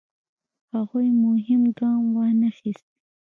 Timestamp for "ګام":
1.79-2.03